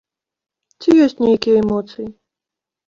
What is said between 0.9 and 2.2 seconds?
ёсць нейкія эмоцыі?